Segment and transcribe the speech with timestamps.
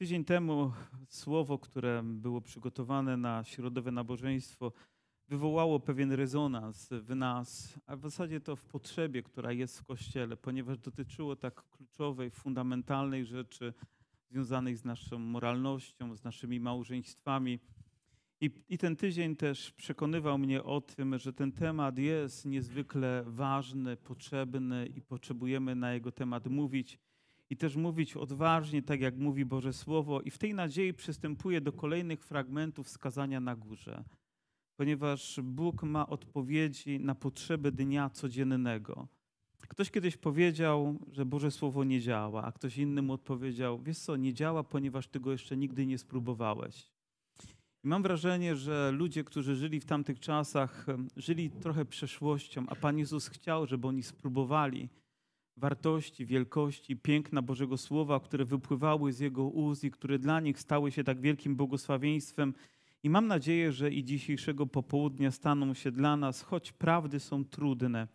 [0.00, 0.72] Tydzień temu
[1.08, 4.72] słowo, które było przygotowane na środowe nabożeństwo,
[5.28, 10.36] wywołało pewien rezonans w nas, a w zasadzie to w potrzebie, która jest w Kościele,
[10.36, 13.74] ponieważ dotyczyło tak kluczowej, fundamentalnej rzeczy
[14.30, 17.58] związanej z naszą moralnością, z naszymi małżeństwami.
[18.40, 23.96] I, I ten tydzień też przekonywał mnie o tym, że ten temat jest niezwykle ważny,
[23.96, 26.98] potrzebny i potrzebujemy na jego temat mówić
[27.50, 30.20] i też mówić odważnie, tak jak mówi Boże Słowo.
[30.20, 34.04] I w tej nadziei przystępuję do kolejnych fragmentów wskazania na górze,
[34.76, 39.08] ponieważ Bóg ma odpowiedzi na potrzeby dnia codziennego.
[39.68, 44.16] Ktoś kiedyś powiedział, że Boże Słowo nie działa, a ktoś inny mu odpowiedział: Wiesz co,
[44.16, 46.90] nie działa, ponieważ ty go jeszcze nigdy nie spróbowałeś.
[47.84, 50.86] I mam wrażenie, że ludzie, którzy żyli w tamtych czasach,
[51.16, 54.88] żyli trochę przeszłością, a Pan Jezus chciał, żeby oni spróbowali
[55.56, 60.92] wartości, wielkości, piękna Bożego Słowa, które wypływały z Jego ust i które dla nich stały
[60.92, 62.54] się tak wielkim błogosławieństwem.
[63.02, 68.08] I mam nadzieję, że i dzisiejszego popołudnia staną się dla nas, choć prawdy są trudne.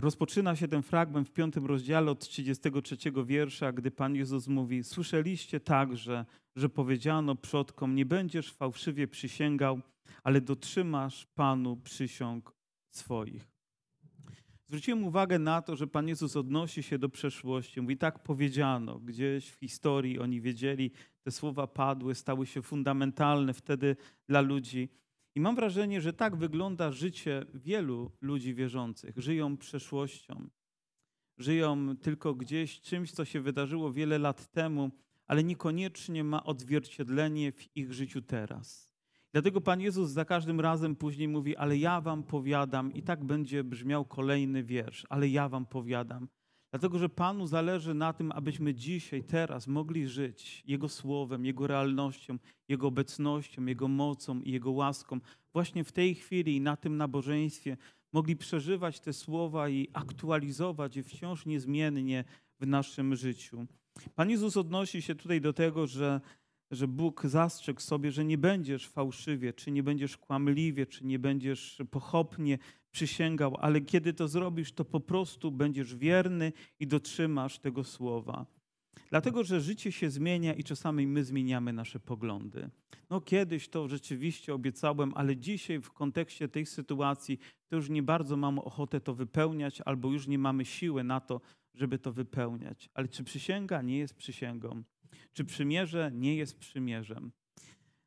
[0.00, 5.60] Rozpoczyna się ten fragment w piątym rozdziale od 33 wiersza, gdy Pan Jezus mówi: Słyszeliście
[5.60, 6.24] także,
[6.56, 9.80] że powiedziano przodkom: Nie będziesz fałszywie przysięgał,
[10.24, 12.52] ale dotrzymasz Panu przysiąg
[12.90, 13.51] swoich.
[14.72, 17.80] Zwróciłem uwagę na to, że Pan Jezus odnosi się do przeszłości.
[17.80, 20.90] Mówi, tak powiedziano, gdzieś w historii oni wiedzieli,
[21.22, 23.96] te słowa padły, stały się fundamentalne wtedy
[24.28, 24.88] dla ludzi.
[25.34, 29.18] I mam wrażenie, że tak wygląda życie wielu ludzi wierzących.
[29.18, 30.48] Żyją przeszłością,
[31.38, 34.90] żyją tylko gdzieś czymś, co się wydarzyło wiele lat temu,
[35.26, 38.91] ale niekoniecznie ma odzwierciedlenie w ich życiu teraz.
[39.32, 43.64] Dlatego Pan Jezus za każdym razem później mówi, ale ja wam powiadam, i tak będzie
[43.64, 46.28] brzmiał kolejny wiersz, ale ja wam powiadam.
[46.70, 52.38] Dlatego, że Panu zależy na tym, abyśmy dzisiaj, teraz mogli żyć Jego słowem, Jego realnością,
[52.68, 55.20] Jego obecnością, Jego mocą i Jego łaską.
[55.52, 57.76] Właśnie w tej chwili i na tym nabożeństwie
[58.12, 62.24] mogli przeżywać te słowa i aktualizować je wciąż niezmiennie
[62.60, 63.66] w naszym życiu.
[64.14, 66.20] Pan Jezus odnosi się tutaj do tego, że
[66.72, 71.82] że Bóg zastrzegł sobie, że nie będziesz fałszywie, czy nie będziesz kłamliwie, czy nie będziesz
[71.90, 72.58] pochopnie
[72.90, 78.46] przysięgał, ale kiedy to zrobisz, to po prostu będziesz wierny i dotrzymasz tego słowa.
[79.10, 82.70] Dlatego, że życie się zmienia i czasami my zmieniamy nasze poglądy.
[83.10, 88.36] No kiedyś to rzeczywiście obiecałem, ale dzisiaj w kontekście tej sytuacji to już nie bardzo
[88.36, 91.40] mam ochotę to wypełniać, albo już nie mamy siły na to,
[91.74, 92.90] żeby to wypełniać.
[92.94, 94.82] Ale czy przysięga nie jest przysięgą?
[95.32, 97.32] Czy przymierze nie jest przymierzem?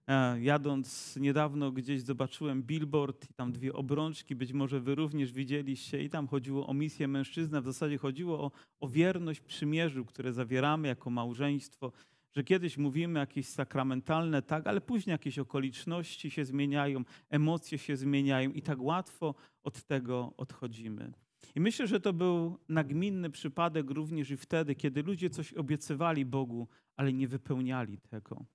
[0.08, 6.04] E, jadąc niedawno gdzieś zobaczyłem billboard i tam dwie obrączki, być może wy również widzieliście
[6.04, 10.88] i tam chodziło o misję mężczyzny, w zasadzie chodziło o, o wierność przymierzu, które zawieramy
[10.88, 11.92] jako małżeństwo,
[12.36, 18.52] że kiedyś mówimy jakieś sakramentalne, tak, ale później jakieś okoliczności się zmieniają, emocje się zmieniają
[18.52, 21.14] i tak łatwo od tego odchodzimy.
[21.56, 26.68] I myślę, że to był nagminny przypadek również i wtedy, kiedy ludzie coś obiecywali Bogu,
[26.98, 28.46] ale nie wypełniali tego.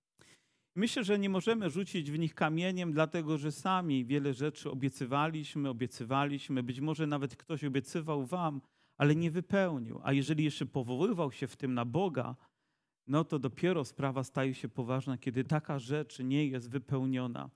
[0.77, 6.63] Myślę, że nie możemy rzucić w nich kamieniem, dlatego że sami wiele rzeczy obiecywaliśmy, obiecywaliśmy.
[6.63, 8.61] Być może nawet ktoś obiecywał wam,
[8.99, 10.01] ale nie wypełnił.
[10.03, 12.37] A jeżeli jeszcze powoływał się w tym na Boga,
[13.07, 17.51] no to dopiero sprawa staje się poważna, kiedy taka rzecz nie jest wypełniona.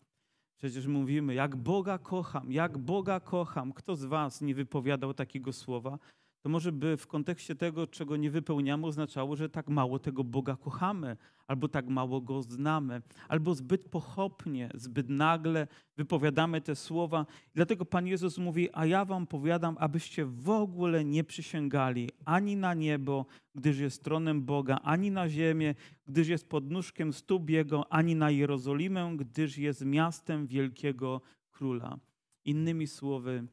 [0.58, 3.72] Przecież mówimy, jak Boga kocham, jak Boga kocham.
[3.72, 5.98] Kto z Was nie wypowiadał takiego słowa?
[6.44, 10.56] To może by w kontekście tego, czego nie wypełniamy, oznaczało, że tak mało tego Boga
[10.56, 11.16] kochamy,
[11.46, 15.66] albo tak mało Go znamy, albo zbyt pochopnie, zbyt nagle
[15.96, 17.26] wypowiadamy te słowa.
[17.54, 22.74] Dlatego Pan Jezus mówi, a ja wam powiadam, abyście w ogóle nie przysięgali ani na
[22.74, 25.74] niebo, gdyż jest tronem Boga, ani na ziemię,
[26.06, 31.98] gdyż jest podnóżkiem stóp Jego, ani na Jerozolimę, gdyż jest miastem wielkiego Króla.
[32.44, 33.46] Innymi słowy,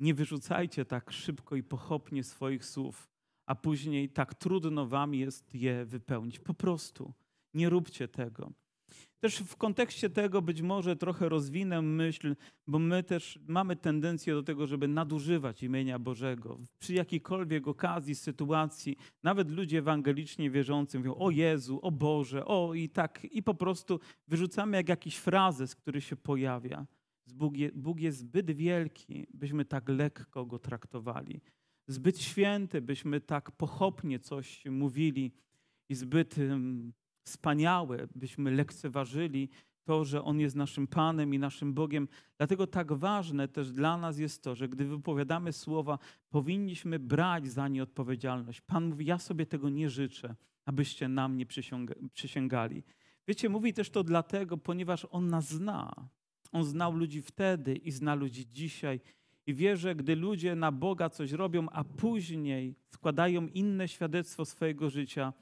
[0.00, 3.08] nie wyrzucajcie tak szybko i pochopnie swoich słów,
[3.46, 6.38] a później tak trudno wam jest je wypełnić.
[6.38, 7.12] Po prostu
[7.54, 8.52] nie róbcie tego.
[9.20, 12.36] Też w kontekście tego być może trochę rozwinę myśl,
[12.66, 16.58] bo my też mamy tendencję do tego, żeby nadużywać imienia Bożego.
[16.78, 22.88] Przy jakiejkolwiek okazji, sytuacji, nawet ludzie ewangelicznie wierzący mówią o Jezu, o Boże, o i
[22.88, 26.86] tak, i po prostu wyrzucamy jak jakiś frazes, który się pojawia.
[27.32, 31.40] Bóg, je, Bóg jest zbyt wielki, byśmy tak lekko go traktowali.
[31.86, 35.32] Zbyt święty, byśmy tak pochopnie coś mówili
[35.88, 36.92] i zbyt um,
[37.22, 39.48] wspaniałe, byśmy lekceważyli
[39.84, 42.08] to, że On jest naszym Panem i naszym Bogiem.
[42.38, 45.98] Dlatego tak ważne też dla nas jest to, że gdy wypowiadamy słowa,
[46.28, 48.60] powinniśmy brać za nie odpowiedzialność.
[48.60, 50.34] Pan mówi: Ja sobie tego nie życzę,
[50.64, 51.46] abyście nam nie
[52.12, 52.82] przysięgali.
[53.28, 56.08] Wiecie, mówi też to dlatego, ponieważ On nas zna.
[56.52, 59.00] On znał ludzi wtedy i zna ludzi dzisiaj.
[59.46, 64.90] I wie, że gdy ludzie na Boga coś robią, a później składają inne świadectwo swojego
[64.90, 65.32] życia,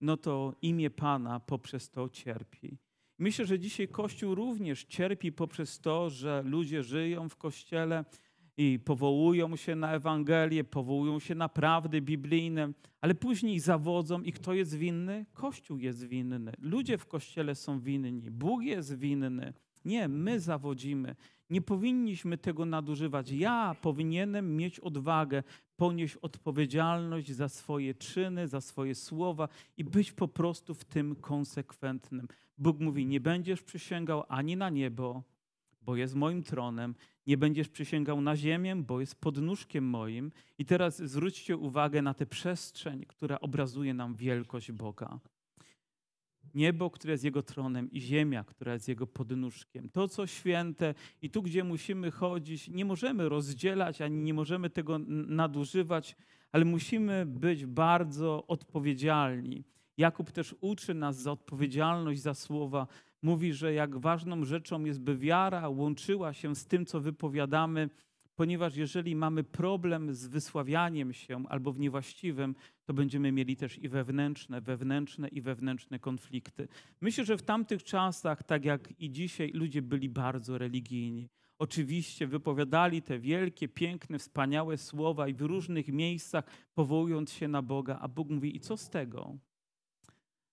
[0.00, 2.78] no to imię Pana poprzez to cierpi.
[3.18, 8.04] Myślę, że dzisiaj Kościół również cierpi poprzez to, że ludzie żyją w Kościele
[8.56, 14.54] i powołują się na Ewangelię, powołują się na prawdy biblijne, ale później zawodzą i kto
[14.54, 15.26] jest winny?
[15.32, 16.52] Kościół jest winny.
[16.58, 18.30] Ludzie w Kościele są winni.
[18.30, 19.52] Bóg jest winny.
[19.86, 21.16] Nie, my zawodzimy.
[21.50, 23.30] Nie powinniśmy tego nadużywać.
[23.30, 25.42] Ja powinienem mieć odwagę,
[25.76, 32.28] ponieść odpowiedzialność za swoje czyny, za swoje słowa i być po prostu w tym konsekwentnym.
[32.58, 35.22] Bóg mówi: Nie będziesz przysięgał ani na niebo,
[35.82, 36.94] bo jest moim tronem,
[37.26, 40.32] nie będziesz przysięgał na ziemię, bo jest podnóżkiem moim.
[40.58, 45.20] I teraz zwróćcie uwagę na tę przestrzeń, która obrazuje nam wielkość Boga.
[46.54, 49.88] Niebo, które jest Jego tronem i ziemia, która jest Jego podnóżkiem.
[49.88, 54.98] To, co święte i tu, gdzie musimy chodzić, nie możemy rozdzielać, ani nie możemy tego
[55.08, 56.16] nadużywać,
[56.52, 59.64] ale musimy być bardzo odpowiedzialni.
[59.98, 62.86] Jakub też uczy nas za odpowiedzialność za słowa.
[63.22, 67.90] Mówi, że jak ważną rzeczą jest, by wiara łączyła się z tym, co wypowiadamy,
[68.36, 72.54] ponieważ jeżeli mamy problem z wysławianiem się albo w niewłaściwym,
[72.84, 76.68] to będziemy mieli też i wewnętrzne, wewnętrzne i wewnętrzne konflikty.
[77.00, 81.28] Myślę, że w tamtych czasach, tak jak i dzisiaj, ludzie byli bardzo religijni.
[81.58, 86.44] Oczywiście wypowiadali te wielkie, piękne, wspaniałe słowa i w różnych miejscach
[86.74, 89.36] powołując się na Boga, a Bóg mówi: I co z tego?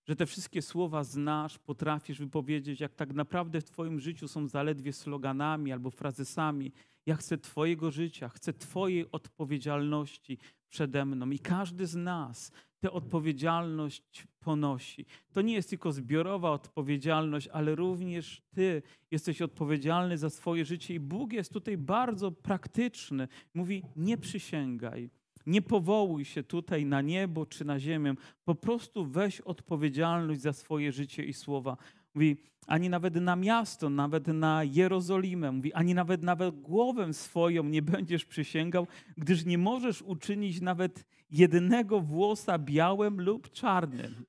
[0.04, 4.92] Że te wszystkie słowa znasz, potrafisz wypowiedzieć, jak tak naprawdę w Twoim życiu są zaledwie
[4.92, 6.72] sloganami albo frazesami.
[7.06, 11.30] Ja chcę Twojego życia, chcę Twojej odpowiedzialności przede mną.
[11.30, 15.06] I każdy z nas tę odpowiedzialność ponosi.
[15.32, 20.94] To nie jest tylko zbiorowa odpowiedzialność, ale również Ty jesteś odpowiedzialny za swoje życie.
[20.94, 23.28] I Bóg jest tutaj bardzo praktyczny.
[23.54, 25.10] Mówi: Nie przysięgaj
[25.46, 28.14] nie powołuj się tutaj na niebo czy na ziemię.
[28.44, 31.76] Po prostu weź odpowiedzialność za swoje życie i słowa.
[32.14, 32.36] Mówi,
[32.66, 38.24] ani nawet na miasto, nawet na Jerozolimę, mówi, ani nawet nawet głowę swoją nie będziesz
[38.24, 38.86] przysięgał,
[39.16, 44.24] gdyż nie możesz uczynić nawet jednego włosa białym lub czarnym.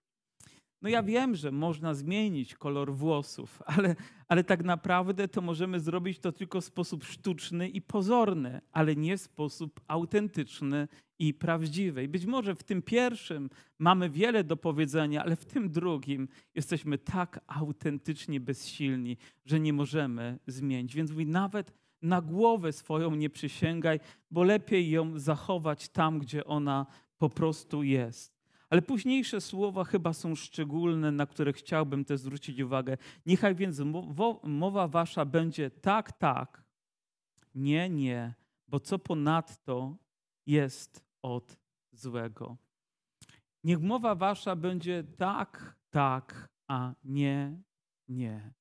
[0.85, 3.95] No ja wiem, że można zmienić kolor włosów, ale,
[4.27, 9.17] ale tak naprawdę to możemy zrobić to tylko w sposób sztuczny i pozorny, ale nie
[9.17, 10.87] w sposób autentyczny
[11.19, 12.03] i prawdziwy.
[12.03, 13.49] I być może w tym pierwszym
[13.79, 20.39] mamy wiele do powiedzenia, ale w tym drugim jesteśmy tak autentycznie bezsilni, że nie możemy
[20.47, 20.95] zmienić.
[20.95, 23.99] Więc mówi, nawet na głowę swoją nie przysięgaj,
[24.31, 26.85] bo lepiej ją zachować tam, gdzie ona
[27.17, 28.34] po prostu jest.
[28.69, 32.97] Ale późniejsze słowa chyba są szczególne, na które chciałbym też zwrócić uwagę.
[33.25, 33.81] Niechaj więc
[34.44, 36.63] mowa wasza będzie tak, tak,
[37.56, 38.33] nie, nie,
[38.67, 39.97] bo co ponadto
[40.45, 41.57] jest od
[41.91, 42.57] złego.
[43.63, 47.62] Niech mowa wasza będzie tak, tak, a nie,
[48.07, 48.53] nie.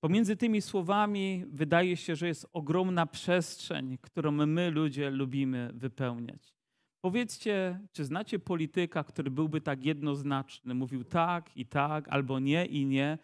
[0.00, 6.55] Pomiędzy tymi słowami wydaje się, że jest ogromna przestrzeń, którą my ludzie lubimy wypełniać.
[7.00, 12.86] Powiedzcie, czy znacie polityka, który byłby tak jednoznaczny, mówił tak i tak, albo nie i
[12.86, 13.18] nie?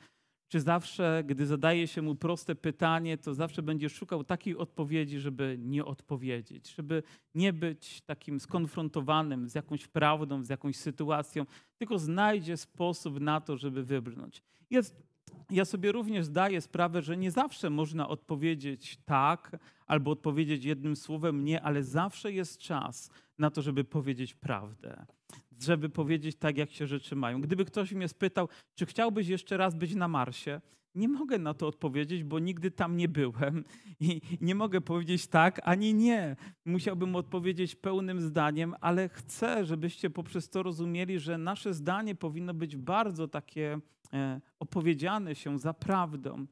[0.49, 5.57] Czy zawsze, gdy zadaje się mu proste pytanie, to zawsze będzie szukał takiej odpowiedzi, żeby
[5.61, 7.03] nie odpowiedzieć, żeby
[7.35, 11.47] nie być takim skonfrontowanym z jakąś prawdą, z jakąś sytuacją,
[11.79, 14.43] tylko znajdzie sposób na to, żeby wybrnąć.
[14.71, 15.03] Jest
[15.51, 19.57] ja sobie również zdaję sprawę, że nie zawsze można odpowiedzieć tak
[19.93, 25.07] albo odpowiedzieć jednym słowem nie, ale zawsze jest czas na to, żeby powiedzieć prawdę,
[25.61, 27.41] żeby powiedzieć tak, jak się rzeczy mają.
[27.41, 30.61] Gdyby ktoś mnie spytał, czy chciałbyś jeszcze raz być na Marsie,
[30.95, 33.65] nie mogę na to odpowiedzieć, bo nigdy tam nie byłem
[34.01, 36.37] i nie mogę powiedzieć tak ani nie.
[36.65, 42.77] Musiałbym odpowiedzieć pełnym zdaniem, ale chcę, żebyście poprzez to rozumieli, że nasze zdanie powinno być
[42.77, 43.79] bardzo takie
[44.13, 46.47] e, opowiedziane się za prawdą.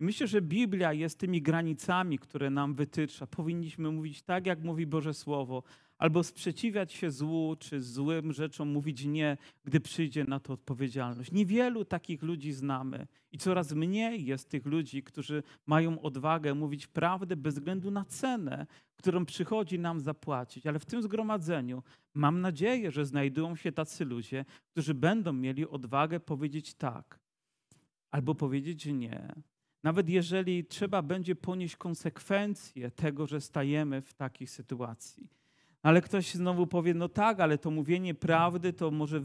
[0.00, 3.26] Myślę, że Biblia jest tymi granicami, które nam wytycza.
[3.26, 5.62] Powinniśmy mówić tak, jak mówi Boże Słowo,
[5.98, 11.32] albo sprzeciwiać się złu czy złym rzeczom, mówić nie, gdy przyjdzie na to odpowiedzialność.
[11.32, 17.36] Niewielu takich ludzi znamy i coraz mniej jest tych ludzi, którzy mają odwagę mówić prawdę
[17.36, 18.66] bez względu na cenę,
[18.96, 20.66] którą przychodzi nam zapłacić.
[20.66, 21.82] Ale w tym zgromadzeniu
[22.14, 27.20] mam nadzieję, że znajdują się tacy ludzie, którzy będą mieli odwagę powiedzieć tak
[28.10, 29.34] albo powiedzieć nie.
[29.82, 35.39] Nawet jeżeli trzeba będzie ponieść konsekwencje tego, że stajemy w takiej sytuacji.
[35.82, 39.20] Ale ktoś znowu powie, no tak, ale to mówienie prawdy to może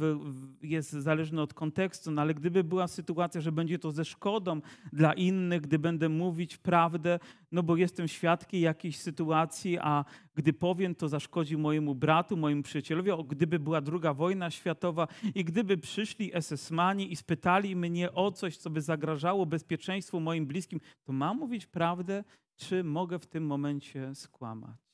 [0.62, 4.62] jest zależne od kontekstu, no ale gdyby była sytuacja, że będzie to ze szkodą
[4.93, 7.19] dla innych, gdy będę mówić prawdę,
[7.51, 13.12] no bo jestem świadkiem jakiejś sytuacji, a gdy powiem, to zaszkodzi mojemu bratu, mojemu przyjacielowi,
[13.12, 18.57] o, gdyby była druga wojna światowa i gdyby przyszli SS-mani i spytali mnie o coś,
[18.57, 22.24] co by zagrażało bezpieczeństwu moim bliskim, to mam mówić prawdę,
[22.55, 24.85] czy mogę w tym momencie skłamać?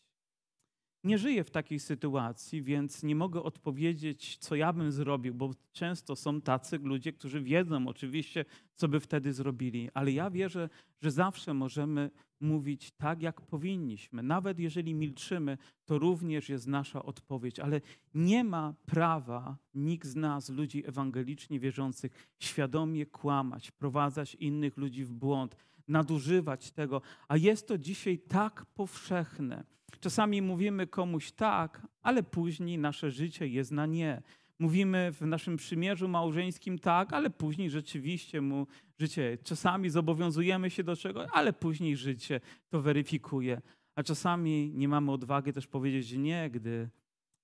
[1.04, 6.16] Nie żyję w takiej sytuacji, więc nie mogę odpowiedzieć, co ja bym zrobił, bo często
[6.16, 10.70] są tacy ludzie, którzy wiedzą oczywiście, co by wtedy zrobili, ale ja wierzę,
[11.02, 14.24] że zawsze możemy mówić tak, jak powinniśmy.
[14.24, 17.82] Nawet jeżeli milczymy, to również jest nasza odpowiedź, ale
[18.14, 25.14] nie ma prawa nikt z nas, ludzi ewangelicznie wierzących, świadomie kłamać, prowadzać innych ludzi w
[25.14, 25.56] błąd,
[25.88, 29.64] nadużywać tego, a jest to dzisiaj tak powszechne.
[30.02, 34.22] Czasami mówimy komuś tak, ale później nasze życie jest na nie.
[34.60, 38.68] Mówimy w naszym przymierzu małżeńskim tak, ale później rzeczywiście mu
[39.00, 39.38] życie.
[39.44, 42.40] Czasami zobowiązujemy się do czegoś, ale później życie
[42.70, 43.62] to weryfikuje.
[43.96, 46.90] A czasami nie mamy odwagi też powiedzieć nie, gdy,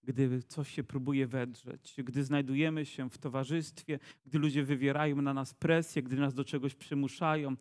[0.04, 5.54] gdy coś się próbuje wedrzeć, gdy znajdujemy się w towarzystwie, gdy ludzie wywierają na nas
[5.54, 7.56] presję, gdy nas do czegoś przymuszają.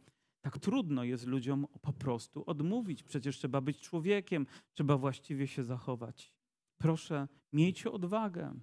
[0.47, 3.03] Tak trudno jest ludziom po prostu odmówić.
[3.03, 6.33] Przecież trzeba być człowiekiem, trzeba właściwie się zachować.
[6.79, 8.55] Proszę, miejcie odwagę.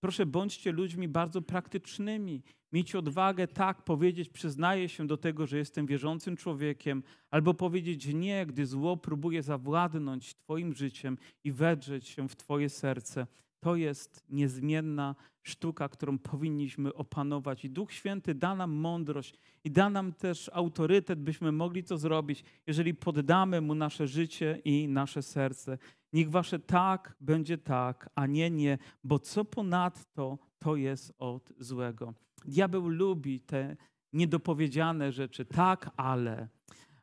[0.00, 2.42] Proszę, bądźcie ludźmi bardzo praktycznymi.
[2.72, 8.46] Miejcie odwagę tak powiedzieć, przyznaję się do tego, że jestem wierzącym człowiekiem, albo powiedzieć nie,
[8.46, 13.26] gdy zło próbuje zawładnąć Twoim życiem i wedrzeć się w Twoje serce.
[13.60, 17.64] To jest niezmienna sztuka, którą powinniśmy opanować.
[17.64, 22.44] I Duch Święty da nam mądrość i da nam też autorytet, byśmy mogli to zrobić,
[22.66, 25.78] jeżeli poddamy Mu nasze życie i nasze serce.
[26.12, 32.14] Niech wasze tak będzie tak, a nie nie, bo co ponadto, to jest od złego.
[32.44, 33.76] Diabeł lubi te
[34.12, 36.48] niedopowiedziane rzeczy, tak, ale,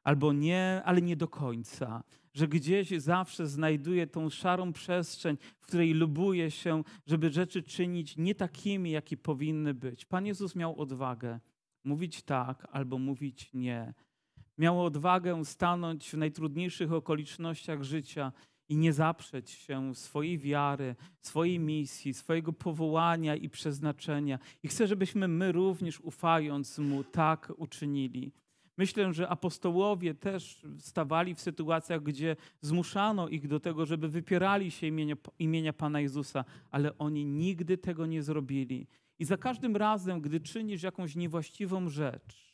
[0.03, 2.03] albo nie, ale nie do końca
[2.33, 8.35] że gdzieś zawsze znajduje tą szarą przestrzeń, w której lubuje się, żeby rzeczy czynić nie
[8.35, 10.05] takimi, jakie powinny być.
[10.05, 11.39] Pan Jezus miał odwagę
[11.83, 13.93] mówić tak albo mówić nie.
[14.57, 18.31] Miał odwagę stanąć w najtrudniejszych okolicznościach życia
[18.69, 24.39] i nie zaprzeć się swojej wiary, swojej misji, swojego powołania i przeznaczenia.
[24.63, 28.31] I chcę, żebyśmy my również ufając Mu tak uczynili.
[28.77, 34.87] Myślę, że apostołowie też stawali w sytuacjach, gdzie zmuszano ich do tego, żeby wypierali się
[34.87, 38.87] imienia, imienia Pana Jezusa, ale oni nigdy tego nie zrobili.
[39.19, 42.50] I za każdym razem, gdy czynisz jakąś niewłaściwą rzecz,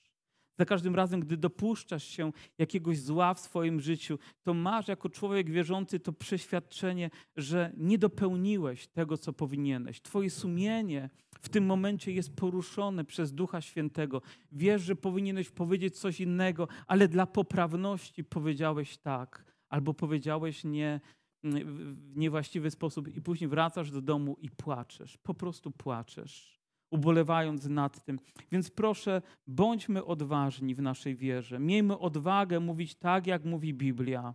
[0.57, 5.49] za każdym razem, gdy dopuszczasz się jakiegoś zła w swoim życiu, to masz jako człowiek
[5.49, 10.01] wierzący to przeświadczenie, że nie dopełniłeś tego, co powinieneś.
[10.01, 11.09] Twoje sumienie
[11.41, 14.21] w tym momencie jest poruszone przez Ducha Świętego.
[14.51, 20.99] Wiesz, że powinieneś powiedzieć coś innego, ale dla poprawności powiedziałeś tak, albo powiedziałeś nie
[21.43, 25.17] w niewłaściwy sposób, i później wracasz do domu i płaczesz.
[25.17, 26.56] Po prostu płaczesz
[26.89, 28.19] ubolewając nad tym.
[28.51, 31.59] Więc proszę, bądźmy odważni w naszej wierze.
[31.59, 34.33] Miejmy odwagę mówić tak, jak mówi Biblia.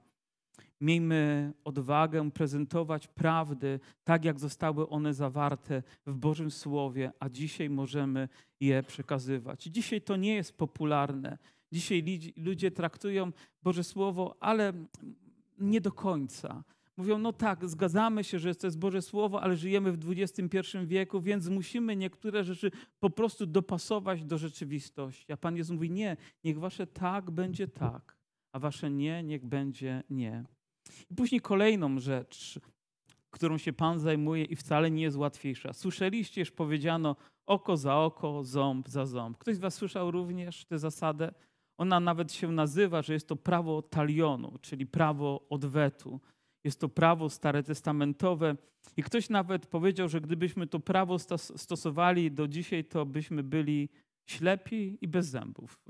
[0.80, 8.28] Miejmy odwagę prezentować prawdy tak, jak zostały one zawarte w Bożym Słowie, a dzisiaj możemy
[8.60, 9.64] je przekazywać.
[9.64, 11.38] Dzisiaj to nie jest popularne.
[11.72, 13.32] Dzisiaj ludzie traktują
[13.62, 14.72] Boże Słowo, ale
[15.58, 16.64] nie do końca.
[16.96, 21.20] Mówią, no tak, zgadzamy się, że to jest Boże Słowo, ale żyjemy w XXI wieku,
[21.20, 22.70] więc musimy niektóre rzeczy
[23.00, 25.32] po prostu dopasować do rzeczywistości.
[25.32, 28.16] A Pan Jezus mówi, nie, niech wasze tak będzie tak,
[28.52, 30.44] a wasze nie, niech będzie nie.
[31.10, 32.60] I później kolejną rzecz,
[33.30, 35.72] którą się Pan zajmuje i wcale nie jest łatwiejsza.
[35.72, 39.38] Słyszeliście, już powiedziano oko za oko, ząb za ząb.
[39.38, 41.32] Ktoś z Was słyszał również tę zasadę?
[41.78, 46.20] Ona nawet się nazywa, że jest to prawo talionu, czyli prawo odwetu.
[46.64, 48.56] Jest to prawo stare testamentowe.
[48.96, 51.16] I ktoś nawet powiedział, że gdybyśmy to prawo
[51.56, 53.88] stosowali do dzisiaj, to byśmy byli
[54.26, 55.82] ślepi i bez zębów.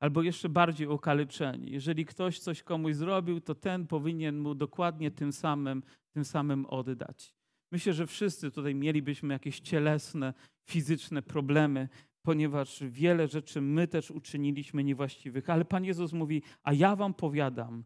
[0.00, 1.70] Albo jeszcze bardziej okaleczeni.
[1.72, 5.82] Jeżeli ktoś coś komuś zrobił, to ten powinien mu dokładnie tym samym,
[6.12, 7.34] tym samym oddać.
[7.72, 10.34] Myślę, że wszyscy tutaj mielibyśmy jakieś cielesne,
[10.70, 11.88] fizyczne problemy,
[12.22, 15.50] ponieważ wiele rzeczy my też uczyniliśmy niewłaściwych.
[15.50, 17.84] Ale Pan Jezus mówi: A ja wam powiadam,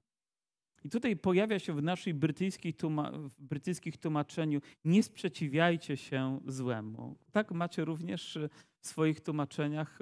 [0.84, 2.75] i tutaj pojawia się w naszej brytyjskiej
[3.28, 7.16] w brytyjskich tłumaczeniu nie sprzeciwiajcie się złemu.
[7.32, 8.38] Tak macie również
[8.80, 9.99] w swoich tłumaczeniach.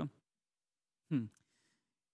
[1.09, 1.29] Hmm.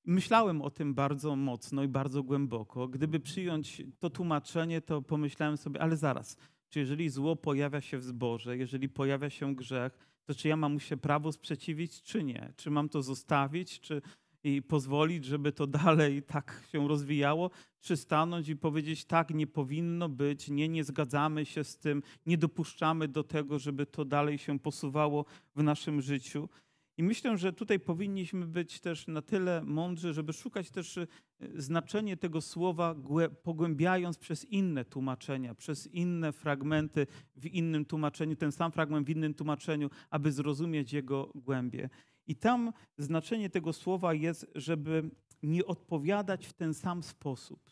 [0.05, 2.89] Myślałem o tym bardzo mocno i bardzo głęboko.
[2.89, 6.37] Gdyby przyjąć to tłumaczenie, to pomyślałem sobie, ale zaraz,
[6.69, 10.73] czy jeżeli zło pojawia się w zborze, jeżeli pojawia się grzech, to czy ja mam
[10.73, 12.53] mu się prawo sprzeciwić, czy nie?
[12.57, 14.03] Czy mam to zostawić, czy
[14.45, 20.09] i pozwolić, żeby to dalej tak się rozwijało, czy stanąć i powiedzieć tak, nie powinno
[20.09, 24.59] być, nie, nie zgadzamy się z tym, nie dopuszczamy do tego, żeby to dalej się
[24.59, 25.25] posuwało
[25.57, 26.49] w naszym życiu.
[26.97, 31.07] I myślę, że tutaj powinniśmy być też na tyle mądrzy, żeby szukać też e,
[31.55, 32.95] znaczenie tego słowa,
[33.43, 39.35] pogłębiając przez inne tłumaczenia, przez inne fragmenty w innym tłumaczeniu, ten sam fragment w innym
[39.35, 41.89] tłumaczeniu, aby zrozumieć jego głębie.
[42.27, 45.11] I tam znaczenie tego słowa jest, żeby
[45.43, 47.71] nie odpowiadać w ten sam sposób,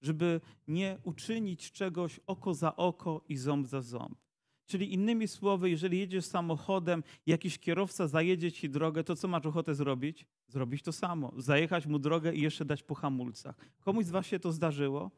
[0.00, 4.18] żeby nie uczynić czegoś oko za oko i ząb za ząb.
[4.66, 9.74] Czyli innymi słowy, jeżeli jedziesz samochodem, jakiś kierowca zajedzie ci drogę, to co masz ochotę
[9.74, 10.26] zrobić?
[10.48, 11.32] Zrobić to samo.
[11.36, 13.56] Zajechać mu drogę i jeszcze dać po hamulcach.
[13.80, 15.10] Komuś z was się to zdarzyło?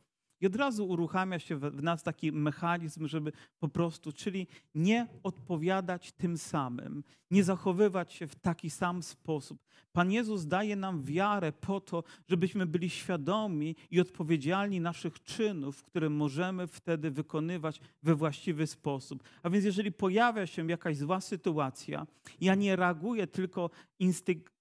[0.45, 6.13] I od razu uruchamia się w nas taki mechanizm, żeby po prostu, czyli nie odpowiadać
[6.13, 9.59] tym samym, nie zachowywać się w taki sam sposób.
[9.93, 16.11] Pan Jezus daje nam wiarę po to, żebyśmy byli świadomi i odpowiedzialni naszych czynów, które
[16.11, 19.23] możemy wtedy wykonywać we właściwy sposób.
[19.43, 22.07] A więc jeżeli pojawia się jakaś zła sytuacja,
[22.41, 23.71] ja nie reaguję tylko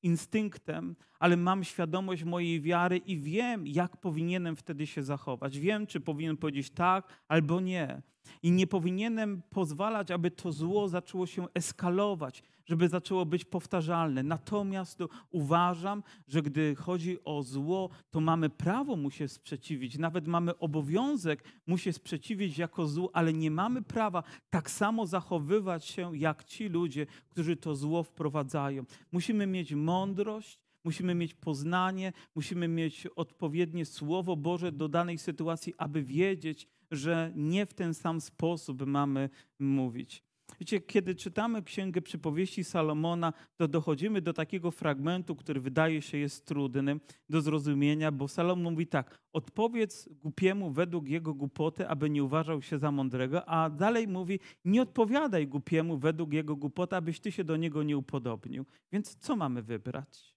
[0.04, 5.60] instynktem, ale mam świadomość mojej wiary i wiem, jak powinienem wtedy się zachować.
[5.60, 8.02] Wiem, czy powinienem powiedzieć tak albo nie.
[8.42, 14.24] I nie powinienem pozwalać, aby to zło zaczęło się eskalować, żeby zaczęło być powtarzalne.
[14.24, 15.00] Natomiast
[15.32, 21.44] uważam, że gdy chodzi o zło, to mamy prawo mu się sprzeciwić, nawet mamy obowiązek
[21.68, 26.70] mu się sprzeciwić jako zło, ale nie mamy prawa tak samo zachowywać się jak ci
[26.70, 28.84] ludzie, którzy to zło wprowadzają.
[29.12, 36.04] Musimy mieć mądrość, musimy mieć poznanie, musimy mieć odpowiednie Słowo Boże do danej sytuacji, aby
[36.04, 40.24] wiedzieć, że nie w ten sam sposób mamy mówić.
[40.60, 46.46] Wiecie, kiedy czytamy Księgę Przypowieści Salomona, to dochodzimy do takiego fragmentu, który wydaje się jest
[46.46, 47.00] trudny
[47.30, 52.80] do zrozumienia, bo Salomon mówi tak, odpowiedz głupiemu według jego głupoty, aby nie uważał się
[52.80, 57.58] za mądrego, a dalej mówi, nie odpowiadaj głupiemu według jego głupoty, abyś ty się do
[57.58, 58.66] niego nie upodobnił.
[58.92, 60.33] Więc co mamy wybrać?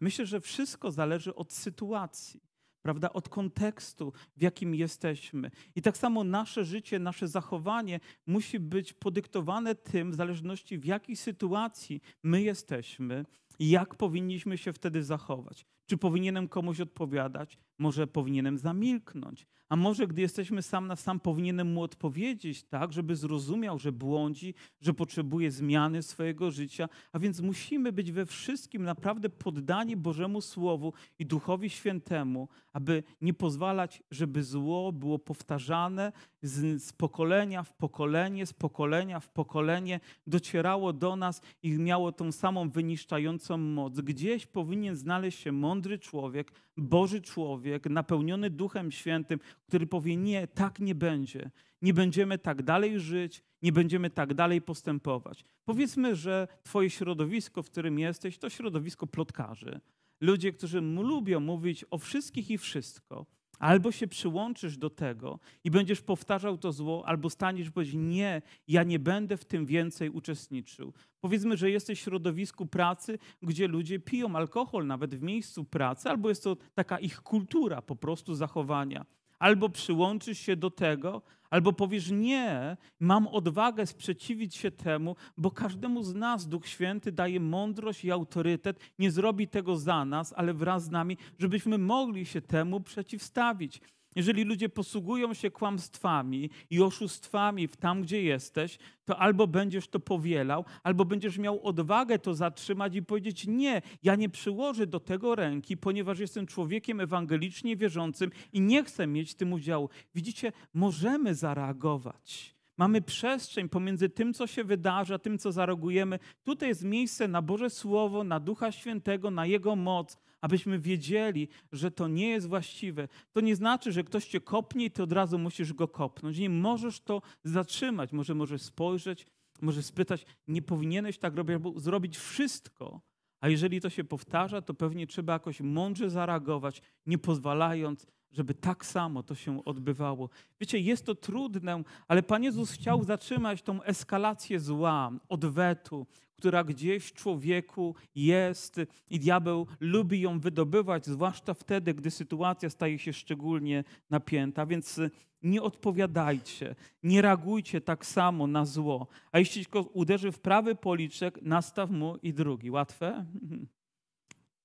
[0.00, 2.40] Myślę, że wszystko zależy od sytuacji
[2.84, 5.50] prawda, od kontekstu, w jakim jesteśmy.
[5.76, 11.16] I tak samo nasze życie, nasze zachowanie musi być podyktowane tym, w zależności w jakiej
[11.16, 13.24] sytuacji my jesteśmy
[13.58, 15.66] jak powinniśmy się wtedy zachować.
[15.86, 17.58] Czy powinienem komuś odpowiadać?
[17.78, 19.46] Może powinienem zamilknąć?
[19.74, 24.54] A może gdy jesteśmy sam na sam, powinienem mu odpowiedzieć tak, żeby zrozumiał, że błądzi,
[24.80, 26.88] że potrzebuje zmiany swojego życia.
[27.12, 33.34] A więc musimy być we wszystkim naprawdę poddani Bożemu Słowu i Duchowi Świętemu, aby nie
[33.34, 40.92] pozwalać, żeby zło było powtarzane z, z pokolenia w pokolenie, z pokolenia w pokolenie, docierało
[40.92, 44.00] do nas i miało tą samą wyniszczającą moc.
[44.00, 50.80] Gdzieś powinien znaleźć się mądry człowiek, Boży człowiek, napełniony Duchem Świętym, który powie: Nie, tak
[50.80, 51.50] nie będzie.
[51.82, 55.44] Nie będziemy tak dalej żyć, nie będziemy tak dalej postępować.
[55.64, 59.80] Powiedzmy, że Twoje środowisko, w którym jesteś, to środowisko plotkarzy.
[60.20, 63.26] Ludzie, którzy lubią mówić o wszystkich i wszystko.
[63.58, 68.82] Albo się przyłączysz do tego i będziesz powtarzał to zło, albo staniesz i nie, ja
[68.82, 70.92] nie będę w tym więcej uczestniczył.
[71.20, 76.28] Powiedzmy, że jesteś w środowisku pracy, gdzie ludzie piją alkohol nawet w miejscu pracy, albo
[76.28, 79.06] jest to taka ich kultura po prostu zachowania.
[79.44, 86.02] Albo przyłączysz się do tego, albo powiesz nie, mam odwagę sprzeciwić się temu, bo każdemu
[86.02, 90.84] z nas Duch Święty daje mądrość i autorytet, nie zrobi tego za nas, ale wraz
[90.84, 93.80] z nami, żebyśmy mogli się temu przeciwstawić.
[94.14, 100.64] Jeżeli ludzie posługują się kłamstwami i oszustwami tam, gdzie jesteś, to albo będziesz to powielał,
[100.82, 105.76] albo będziesz miał odwagę to zatrzymać i powiedzieć: Nie, ja nie przyłożę do tego ręki,
[105.76, 109.88] ponieważ jestem człowiekiem ewangelicznie wierzącym i nie chcę mieć w tym udziału.
[110.14, 112.54] Widzicie, możemy zareagować.
[112.76, 116.18] Mamy przestrzeń pomiędzy tym, co się wydarza, tym, co zareagujemy.
[116.44, 121.90] Tutaj jest miejsce na Boże Słowo, na Ducha Świętego, na Jego moc, abyśmy wiedzieli, że
[121.90, 123.08] to nie jest właściwe.
[123.32, 126.38] To nie znaczy, że ktoś cię kopnie i ty od razu musisz go kopnąć.
[126.38, 128.12] Nie możesz to zatrzymać.
[128.12, 129.26] Może możesz spojrzeć,
[129.60, 133.00] może spytać, nie powinieneś tak robić, albo zrobić wszystko.
[133.40, 138.86] A jeżeli to się powtarza, to pewnie trzeba jakoś mądrze zareagować, nie pozwalając, żeby tak
[138.86, 140.28] samo to się odbywało.
[140.60, 147.04] Wiecie, jest to trudne, ale Pan Jezus chciał zatrzymać tą eskalację zła, odwetu, która gdzieś
[147.04, 153.84] w człowieku jest i diabeł lubi ją wydobywać, zwłaszcza wtedy, gdy sytuacja staje się szczególnie
[154.10, 154.66] napięta.
[154.66, 155.00] Więc
[155.42, 159.06] nie odpowiadajcie, nie reagujcie tak samo na zło.
[159.32, 162.70] A jeśli tylko uderzy w prawy policzek, nastaw mu i drugi.
[162.70, 163.24] Łatwe?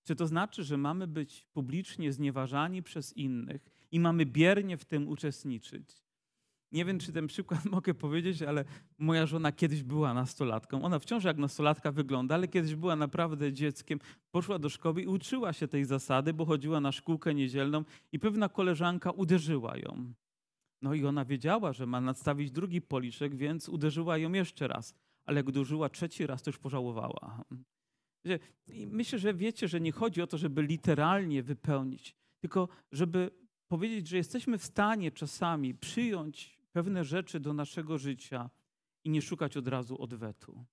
[0.09, 5.07] Czy to znaczy, że mamy być publicznie znieważani przez innych i mamy biernie w tym
[5.07, 6.03] uczestniczyć?
[6.71, 8.65] Nie wiem, czy ten przykład mogę powiedzieć, ale
[8.97, 10.83] moja żona kiedyś była nastolatką.
[10.83, 13.99] Ona wciąż jak nastolatka wygląda, ale kiedyś była naprawdę dzieckiem.
[14.31, 18.49] Poszła do szkoły i uczyła się tej zasady, bo chodziła na szkółkę niedzielną i pewna
[18.49, 20.13] koleżanka uderzyła ją.
[20.81, 24.95] No i ona wiedziała, że ma nadstawić drugi policzek, więc uderzyła ją jeszcze raz.
[25.25, 27.43] Ale gdy użyła trzeci raz, to już pożałowała.
[28.87, 33.31] Myślę, że wiecie, że nie chodzi o to, żeby literalnie wypełnić, tylko żeby
[33.67, 38.49] powiedzieć, że jesteśmy w stanie czasami przyjąć pewne rzeczy do naszego życia
[39.03, 40.65] i nie szukać od razu odwetu.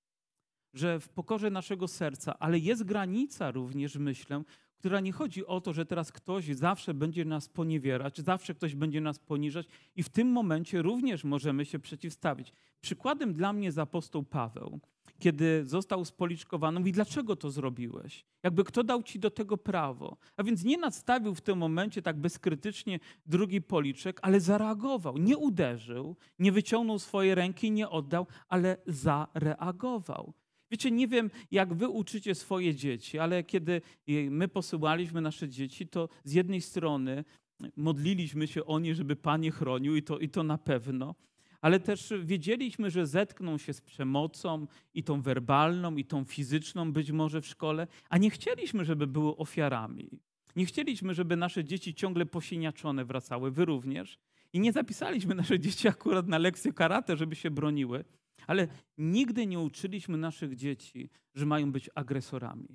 [0.74, 4.42] Że w pokorze naszego serca, ale jest granica również, myślę,
[4.78, 9.00] która nie chodzi o to, że teraz ktoś zawsze będzie nas poniewierać, zawsze ktoś będzie
[9.00, 12.52] nas poniżać i w tym momencie również możemy się przeciwstawić.
[12.80, 14.80] Przykładem dla mnie jest apostoł Paweł,
[15.18, 18.24] kiedy został spoliczkowany, mówi, dlaczego to zrobiłeś?
[18.42, 20.16] Jakby kto dał ci do tego prawo?
[20.36, 25.18] A więc nie nadstawił w tym momencie tak bezkrytycznie drugi policzek, ale zareagował.
[25.18, 30.32] Nie uderzył, nie wyciągnął swojej ręki, nie oddał, ale zareagował.
[30.70, 33.82] Wiecie, nie wiem, jak wy uczycie swoje dzieci, ale kiedy
[34.30, 37.24] my posyłaliśmy nasze dzieci, to z jednej strony
[37.76, 41.14] modliliśmy się o nie, żeby Pan je chronił i to, i to na pewno,
[41.66, 47.10] ale też wiedzieliśmy, że zetkną się z przemocą i tą werbalną, i tą fizyczną być
[47.12, 50.10] może w szkole, a nie chcieliśmy, żeby były ofiarami.
[50.56, 54.18] Nie chcieliśmy, żeby nasze dzieci ciągle posiniaczone wracały, wy również.
[54.52, 58.04] I nie zapisaliśmy nasze dzieci akurat na lekcję karate, żeby się broniły,
[58.46, 62.68] ale nigdy nie uczyliśmy naszych dzieci, że mają być agresorami.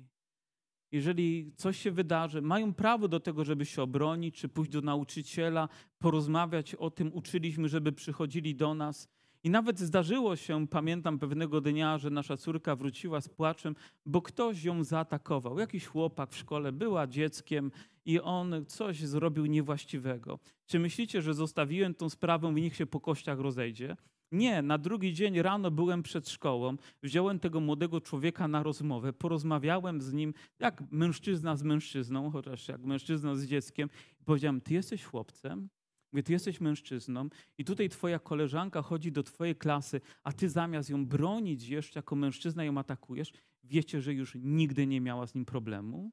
[0.92, 5.68] Jeżeli coś się wydarzy, mają prawo do tego, żeby się obronić, czy pójść do nauczyciela,
[5.98, 7.10] porozmawiać o tym.
[7.14, 9.08] Uczyliśmy, żeby przychodzili do nas.
[9.44, 13.74] I nawet zdarzyło się, pamiętam pewnego dnia, że nasza córka wróciła z płaczem,
[14.06, 15.58] bo ktoś ją zaatakował.
[15.58, 17.70] Jakiś chłopak w szkole była dzieckiem
[18.04, 20.38] i on coś zrobił niewłaściwego.
[20.66, 23.96] Czy myślicie, że zostawiłem tą sprawę i niech się po kościach rozejdzie?
[24.32, 30.00] Nie, na drugi dzień rano byłem przed szkołą, wziąłem tego młodego człowieka na rozmowę, porozmawiałem
[30.00, 33.88] z nim jak mężczyzna z mężczyzną, chociaż jak mężczyzna z dzieckiem.
[34.24, 35.68] Powiedziałem, ty jesteś chłopcem,
[36.12, 40.90] Mówię, ty jesteś mężczyzną i tutaj twoja koleżanka chodzi do twojej klasy, a ty zamiast
[40.90, 43.32] ją bronić jeszcze jako mężczyzna ją atakujesz.
[43.64, 46.12] Wiecie, że już nigdy nie miała z nim problemu?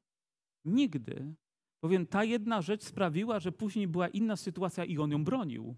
[0.64, 1.34] Nigdy.
[1.82, 5.76] Bowiem ta jedna rzecz sprawiła, że później była inna sytuacja i on ją bronił.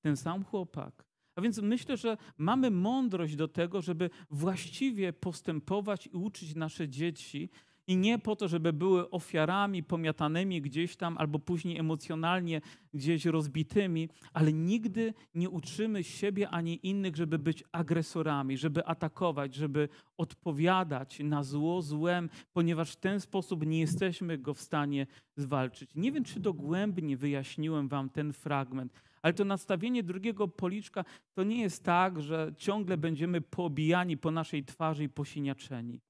[0.00, 1.13] Ten sam chłopak.
[1.36, 7.50] A więc myślę, że mamy mądrość do tego, żeby właściwie postępować i uczyć nasze dzieci.
[7.86, 12.60] I nie po to, żeby były ofiarami pomiatanymi gdzieś tam, albo później emocjonalnie
[12.94, 19.88] gdzieś rozbitymi, ale nigdy nie uczymy siebie ani innych, żeby być agresorami, żeby atakować, żeby
[20.16, 25.90] odpowiadać na zło złem, ponieważ w ten sposób nie jesteśmy go w stanie zwalczyć.
[25.94, 28.92] Nie wiem, czy dogłębnie wyjaśniłem Wam ten fragment,
[29.24, 34.64] ale to nastawienie drugiego policzka to nie jest tak, że ciągle będziemy pobijani po naszej
[34.64, 36.00] twarzy i posiniaczeni.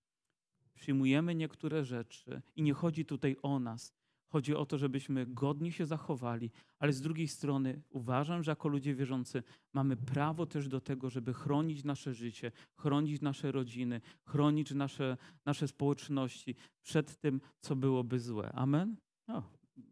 [0.75, 3.95] Przyjmujemy niektóre rzeczy i nie chodzi tutaj o nas.
[4.29, 8.95] Chodzi o to, żebyśmy godnie się zachowali, ale z drugiej strony uważam, że jako ludzie
[8.95, 15.17] wierzący mamy prawo też do tego, żeby chronić nasze życie, chronić nasze rodziny, chronić nasze,
[15.47, 18.53] nasze społeczności przed tym, co byłoby złe.
[18.53, 18.97] Amen?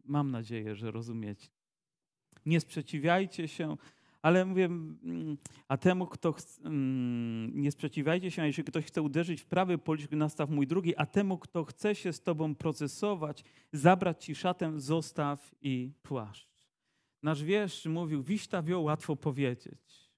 [0.05, 1.62] Mam nadzieję, że rozumiecie
[2.45, 3.77] nie sprzeciwiajcie się,
[4.21, 9.01] ale mówię, mm, a temu, kto chce, mm, nie sprzeciwiajcie się, a jeśli ktoś chce
[9.01, 13.43] uderzyć w prawy policzek, nastaw mój drugi, a temu, kto chce się z tobą procesować,
[13.73, 16.53] zabrać ci szatę, zostaw i płaszcz.
[17.23, 20.11] Nasz wiersz mówił, wiśta wioł, łatwo powiedzieć.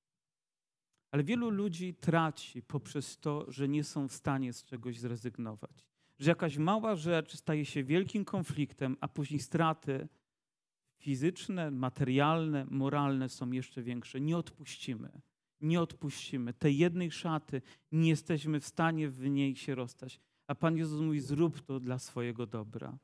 [1.11, 5.87] Ale wielu ludzi traci poprzez to, że nie są w stanie z czegoś zrezygnować.
[6.19, 10.07] Że jakaś mała rzecz staje się wielkim konfliktem, a później straty
[11.05, 14.21] fizyczne, materialne, moralne są jeszcze większe.
[14.21, 15.09] Nie odpuścimy.
[15.61, 16.53] Nie odpuścimy.
[16.53, 20.19] Tej jednej szaty nie jesteśmy w stanie w niej się rozstać.
[20.47, 22.97] A Pan Jezus mówi: zrób to dla swojego dobra.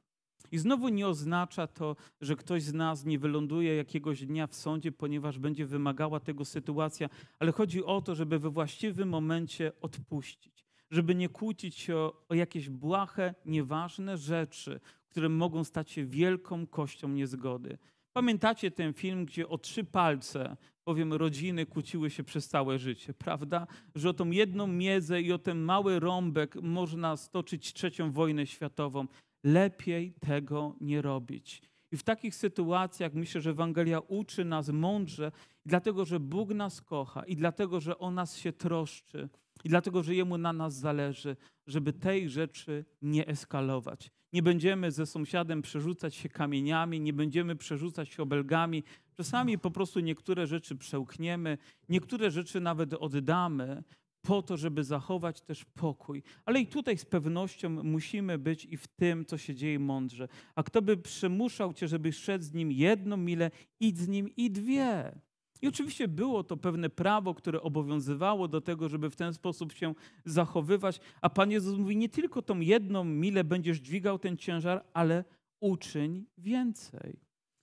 [0.52, 4.92] I znowu nie oznacza to, że ktoś z nas nie wyląduje jakiegoś dnia w sądzie,
[4.92, 7.10] ponieważ będzie wymagała tego sytuacja,
[7.40, 12.34] ale chodzi o to, żeby we właściwym momencie odpuścić, żeby nie kłócić się o, o
[12.34, 14.80] jakieś błahe, nieważne rzeczy,
[15.12, 17.78] które mogą stać się wielką kością niezgody.
[18.14, 23.68] Pamiętacie ten film, gdzie o trzy palce, powiem, rodziny kłóciły się przez całe życie, prawda?
[23.96, 29.08] Że o tą jedną miedzę i o ten mały rąbek można stoczyć trzecią wojnę światową.
[29.44, 31.62] Lepiej tego nie robić.
[31.92, 35.32] I w takich sytuacjach myślę, że Ewangelia uczy nas mądrze,
[35.66, 39.30] dlatego że Bóg nas kocha i dlatego, że o nas się troszczy
[39.64, 41.36] i dlatego, że Jemu na nas zależy,
[41.68, 44.12] żeby tej rzeczy nie eskalować.
[44.34, 48.84] Nie będziemy ze sąsiadem przerzucać się kamieniami, nie będziemy przerzucać się obelgami.
[49.18, 51.58] Czasami po prostu niektóre rzeczy przełkniemy,
[51.90, 53.84] niektóre rzeczy nawet oddamy,
[54.22, 56.24] po to, żeby zachować też pokój.
[56.46, 60.28] Ale i tutaj z pewnością musimy być i w tym, co się dzieje mądrze.
[60.56, 64.52] A kto by przymuszał cię, żebyś szedł z nim jedną milę, idź z nim i
[64.52, 65.20] dwie.
[65.62, 69.94] I oczywiście było to pewne prawo, które obowiązywało do tego, żeby w ten sposób się
[70.26, 71.00] zachowywać.
[71.22, 75.24] A Pan Jezus mówi, nie tylko tą jedną milę będziesz dźwigał ten ciężar, ale
[75.60, 77.20] uczyń więcej.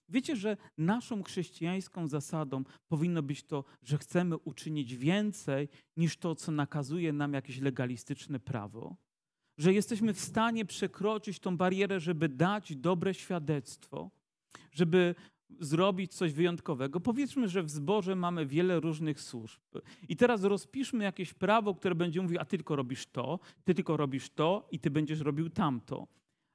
[0.08, 6.52] Wiecie, że naszą chrześcijańską zasadą powinno być to, że chcemy uczynić więcej niż to, co
[6.52, 8.96] nakazuje nam jakieś legalistyczne prawo?
[9.58, 14.10] Że jesteśmy w stanie przekroczyć tą barierę, żeby dać dobre świadectwo,
[14.72, 15.14] żeby
[15.60, 17.00] zrobić coś wyjątkowego.
[17.00, 19.60] Powiedzmy, że w zborze mamy wiele różnych służb.
[20.08, 23.96] I teraz rozpiszmy jakieś prawo, które będzie mówić, a ty tylko robisz to, ty tylko
[23.96, 26.06] robisz to i ty będziesz robił tamto.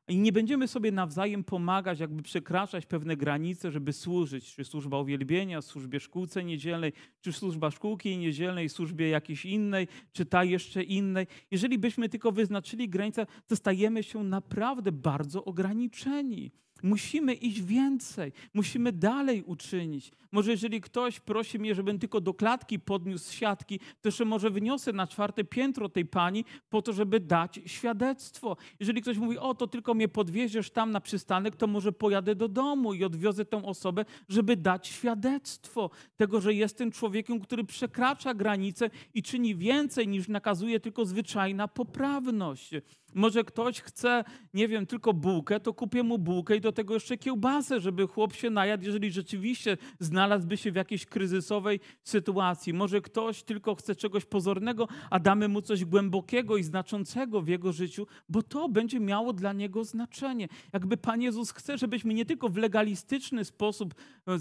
[0.08, 5.62] I nie będziemy sobie nawzajem pomagać, jakby przekraczać pewne granice, żeby służyć, czy służba uwielbienia,
[5.62, 11.28] służbie szkółce niedzielnej, czy służba szkółki niedzielnej, służbie jakiejś innej, czy ta jeszcze innej.
[11.52, 16.52] Jeżeli byśmy tylko wyznaczyli granice, to stajemy się naprawdę bardzo ograniczeni.
[16.84, 20.12] Musimy iść więcej, musimy dalej uczynić.
[20.32, 24.94] Może jeżeli ktoś prosi mnie, żebym tylko do klatki podniósł siatki, to jeszcze może wyniosę
[24.94, 28.58] na czwarte piętro tej pani po to, żeby dać świadectwo.
[28.80, 32.48] Jeżeli ktoś mówi, o to tylko mnie podwieziesz tam na przystanek, to może pojadę do
[32.48, 38.90] domu i odwiozę tą osobę, żeby dać świadectwo tego, że jestem człowiekiem, który przekracza granice
[39.14, 42.72] i czyni więcej niż nakazuje tylko zwyczajna poprawność.
[43.16, 44.24] Może ktoś chce,
[44.54, 48.34] nie wiem, tylko bułkę, to kupię mu bułkę i do tego jeszcze kiełbasę, żeby chłop
[48.34, 52.74] się najadł, jeżeli rzeczywiście znalazłby się w jakiejś kryzysowej sytuacji.
[52.74, 57.72] Może ktoś tylko chce czegoś pozornego, a damy mu coś głębokiego i znaczącego w jego
[57.72, 60.48] życiu, bo to będzie miało dla niego znaczenie.
[60.74, 63.96] Jakby Pan Jezus chce, żebyśmy nie tylko w legalistyczny sposób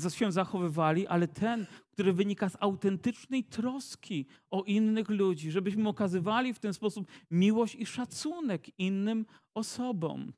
[0.07, 6.55] e, się zachowywali, ale ten, który wynika z autentycznej troski o innych ludzi, żebyśmy okazywali
[6.55, 10.33] w ten sposób miłość i szacunek innym osobom.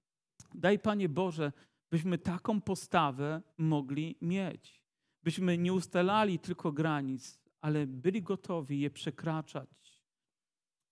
[0.54, 1.52] Daj Panie Boże,
[1.90, 4.82] byśmy taką postawę mogli mieć.
[5.22, 9.68] Byśmy nie ustalali tylko granic, ale byli gotowi je przekraczać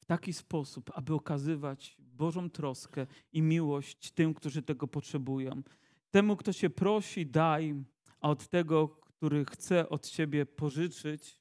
[0.01, 5.63] w taki sposób, aby okazywać Bożą troskę i miłość tym, którzy tego potrzebują.
[6.11, 7.75] Temu, kto się prosi, daj,
[8.21, 11.39] a od tego, który chce od ciebie pożyczyć,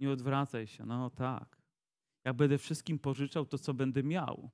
[0.00, 0.86] nie odwracaj się.
[0.86, 1.62] No tak.
[2.24, 4.50] Jak będę wszystkim pożyczał, to co będę miał?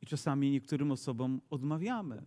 [0.00, 2.24] I czasami niektórym osobom odmawiamy,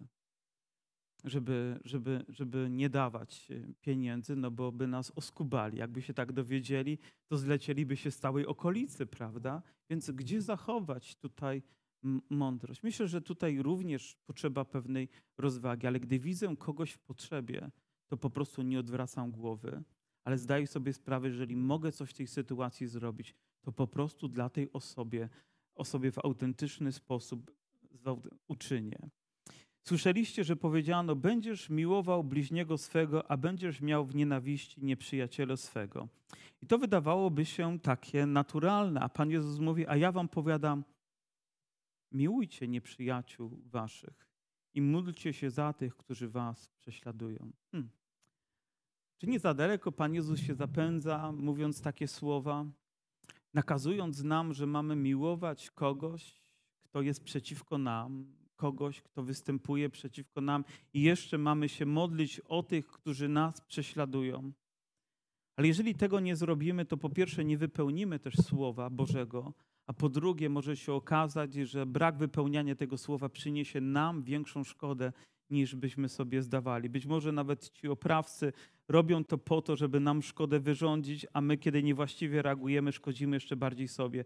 [1.23, 3.47] żeby, żeby, żeby nie dawać
[3.82, 5.78] pieniędzy, no bo by nas oskubali.
[5.78, 6.97] Jakby się tak dowiedzieli,
[7.28, 9.62] to zlecieliby się z całej okolicy, prawda?
[9.89, 11.63] Więc gdzie zachować tutaj
[12.30, 12.84] mądrość?
[12.84, 17.71] Myślę, że tutaj również potrzeba pewnej rozwagi, ale gdy widzę kogoś w potrzebie,
[18.07, 19.83] to po prostu nie odwracam głowy,
[20.23, 24.27] ale zdaję sobie sprawę, że jeżeli mogę coś w tej sytuacji zrobić, to po prostu
[24.27, 25.29] dla tej osobie,
[25.75, 27.51] osobie w autentyczny sposób
[28.47, 29.09] uczynię.
[29.87, 36.07] Słyszeliście, że powiedziano: Będziesz miłował bliźniego swego, a będziesz miał w nienawiści nieprzyjaciela swego.
[36.61, 40.83] I to wydawałoby się takie naturalne, a Pan Jezus mówi: A ja wam powiadam,
[42.11, 44.34] miłujcie nieprzyjaciół waszych
[44.75, 47.51] i módlcie się za tych, którzy was prześladują.
[47.71, 47.89] Hmm.
[49.17, 52.65] Czy nie za daleko Pan Jezus się zapędza, mówiąc takie słowa,
[53.53, 56.41] nakazując nam, że mamy miłować kogoś,
[56.81, 62.63] kto jest przeciwko nam, kogoś, kto występuje przeciwko nam i jeszcze mamy się modlić o
[62.63, 64.51] tych, którzy nas prześladują.
[65.55, 69.53] Ale jeżeli tego nie zrobimy, to po pierwsze nie wypełnimy też Słowa Bożego,
[69.87, 75.11] a po drugie może się okazać, że brak wypełniania tego Słowa przyniesie nam większą szkodę
[75.49, 76.89] niż byśmy sobie zdawali.
[76.89, 78.53] Być może nawet ci oprawcy
[78.87, 83.55] robią to po to, żeby nam szkodę wyrządzić, a my, kiedy niewłaściwie reagujemy, szkodzimy jeszcze
[83.55, 84.25] bardziej sobie.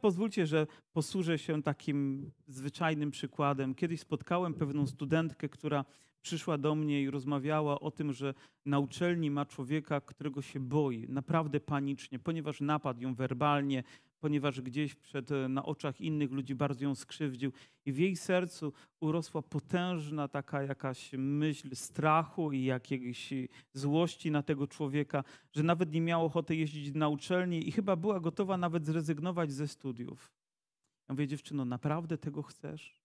[0.00, 3.74] Pozwólcie, że posłużę się takim zwyczajnym przykładem.
[3.74, 5.84] Kiedyś spotkałem pewną studentkę, która
[6.22, 11.06] przyszła do mnie i rozmawiała o tym, że na uczelni ma człowieka, którego się boi,
[11.08, 13.82] naprawdę panicznie, ponieważ napadł ją werbalnie,
[14.26, 17.52] ponieważ gdzieś przed, e, na oczach innych ludzi bardzo ją skrzywdził.
[17.84, 23.34] I w jej sercu urosła potężna taka jakaś myśl strachu i jakiejś
[23.72, 28.20] złości na tego człowieka, że nawet nie miała ochoty jeździć na uczelnię i chyba była
[28.20, 30.32] gotowa nawet zrezygnować ze studiów.
[31.08, 33.02] Ja mówię, dziewczyno, naprawdę tego chcesz?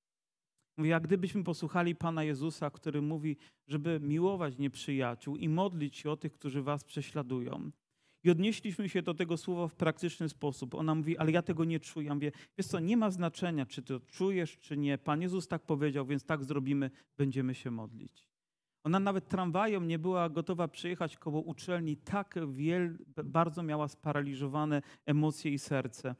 [0.77, 6.17] Mówię, jak gdybyśmy posłuchali Pana Jezusa, który mówi, żeby miłować nieprzyjaciół i modlić się o
[6.17, 7.71] tych, którzy was prześladują.
[8.23, 10.75] I odnieśliśmy się do tego słowa w praktyczny sposób.
[10.75, 12.07] Ona mówi, ale ja tego nie czuję.
[12.07, 14.97] Ja mówię, wiesz co, nie ma znaczenia, czy to czujesz, czy nie.
[14.97, 18.27] Pan Jezus tak powiedział, więc tak zrobimy, będziemy się modlić.
[18.83, 25.51] Ona nawet tramwajem nie była gotowa przyjechać koło uczelni, tak wiel, bardzo miała sparaliżowane emocje
[25.51, 26.15] i serce.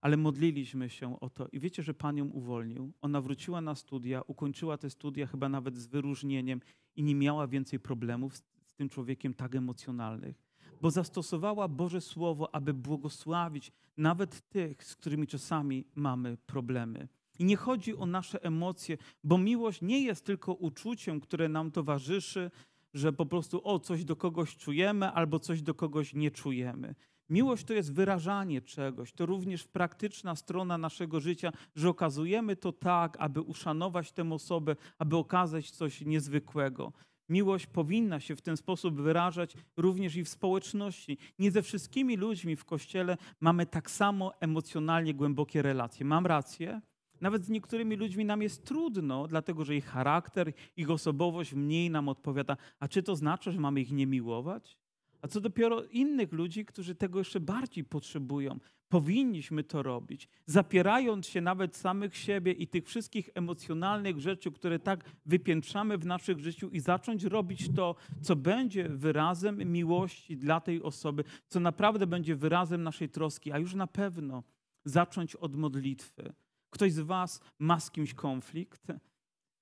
[0.00, 2.92] Ale modliliśmy się o to i wiecie, że Pan ją uwolnił.
[3.00, 6.60] Ona wróciła na studia, ukończyła te studia chyba nawet z wyróżnieniem
[6.96, 10.45] i nie miała więcej problemów z, z tym człowiekiem tak emocjonalnych
[10.80, 17.08] bo zastosowała Boże Słowo, aby błogosławić nawet tych, z którymi czasami mamy problemy.
[17.38, 22.50] I nie chodzi o nasze emocje, bo miłość nie jest tylko uczuciem, które nam towarzyszy,
[22.94, 26.94] że po prostu o coś do kogoś czujemy albo coś do kogoś nie czujemy.
[27.30, 33.16] Miłość to jest wyrażanie czegoś, to również praktyczna strona naszego życia, że okazujemy to tak,
[33.20, 36.92] aby uszanować tę osobę, aby okazać coś niezwykłego.
[37.28, 41.18] Miłość powinna się w ten sposób wyrażać również i w społeczności.
[41.38, 46.06] Nie ze wszystkimi ludźmi w kościele mamy tak samo emocjonalnie głębokie relacje.
[46.06, 46.80] Mam rację?
[47.20, 52.08] Nawet z niektórymi ludźmi nam jest trudno, dlatego że ich charakter, ich osobowość mniej nam
[52.08, 52.56] odpowiada.
[52.80, 54.78] A czy to znaczy, że mamy ich nie miłować?
[55.22, 58.58] A co dopiero innych ludzi, którzy tego jeszcze bardziej potrzebują.
[58.88, 65.04] Powinniśmy to robić, zapierając się nawet samych siebie i tych wszystkich emocjonalnych rzeczy, które tak
[65.26, 71.24] wypiętrzamy w naszych życiu i zacząć robić to, co będzie wyrazem miłości dla tej osoby,
[71.48, 74.42] co naprawdę będzie wyrazem naszej troski, a już na pewno
[74.84, 76.32] zacząć od modlitwy.
[76.70, 78.82] Ktoś z Was ma z kimś konflikt?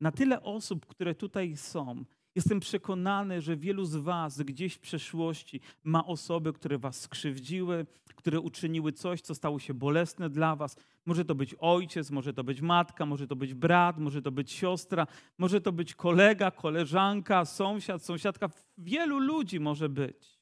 [0.01, 5.61] Na tyle osób, które tutaj są, Jestem przekonany, że wielu z Was gdzieś w przeszłości
[5.85, 10.77] ma osoby, które Was skrzywdziły, które uczyniły coś, co stało się bolesne dla Was.
[11.07, 14.53] Może to być ojciec, może to być matka, może to być brat, może to być
[14.53, 15.07] siostra,
[15.39, 18.51] może to być kolega, koleżanka, sąsiad, sąsiadka.
[18.79, 20.39] Wielu ludzi może być.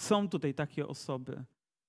[0.00, 1.44] Są tutaj takie osoby.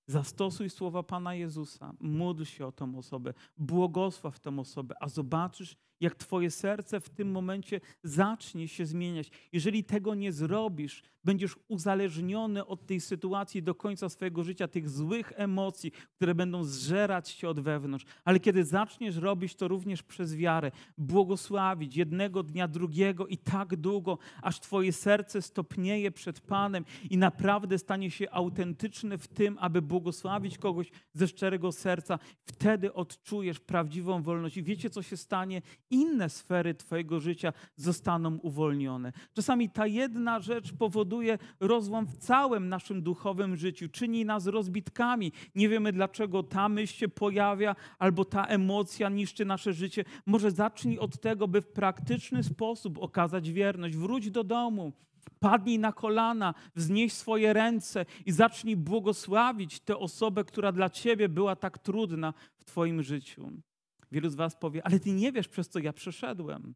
[0.08, 6.16] Zastosuj słowa Pana Jezusa, módl się o tą osobę, błogosław tę osobę, a zobaczysz, jak
[6.16, 9.32] Twoje serce w tym momencie zacznie się zmieniać.
[9.54, 15.34] Jeżeli tego nie zrobisz, będziesz uzależniony od tej sytuacji do końca swojego życia, tych złych
[15.36, 18.06] emocji, które będą zżerać się od wewnątrz.
[18.24, 24.18] Ale kiedy zaczniesz robić to również przez wiarę, błogosławić jednego dnia drugiego i tak długo,
[24.42, 30.58] aż Twoje serce stopnieje przed Panem i naprawdę stanie się autentyczne w tym, aby błogosławić
[30.58, 34.58] kogoś ze szczerego serca, wtedy odczujesz prawdziwą wolność.
[34.58, 35.62] I wiecie, co się stanie?
[35.92, 39.12] Inne sfery Twojego życia zostaną uwolnione.
[39.34, 45.32] Czasami ta jedna rzecz powoduje, rozłam w całym naszym duchowym życiu, czyni nas rozbitkami.
[45.56, 50.06] Nie wiemy, dlaczego ta myśl się pojawia, albo ta emocja niszczy nasze życie.
[50.26, 53.98] Może zacznij od tego, by w praktyczny sposób okazać wierność.
[53.98, 54.94] Wróć do domu.
[55.40, 61.56] Padnij na kolana, wznieś swoje ręce i zacznij błogosławić tę osobę, która dla ciebie była
[61.56, 63.52] tak trudna w Twoim życiu.
[64.12, 66.76] Wielu z Was powie, ale Ty nie wiesz, przez co ja przeszedłem.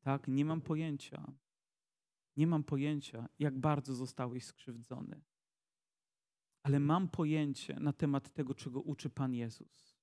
[0.00, 1.32] Tak, nie mam pojęcia.
[2.36, 5.20] Nie mam pojęcia, jak bardzo zostałeś skrzywdzony.
[6.62, 10.00] Ale mam pojęcie na temat tego, czego uczy Pan Jezus.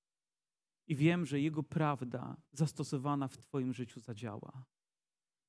[0.86, 4.64] I wiem, że Jego prawda zastosowana w Twoim życiu zadziała.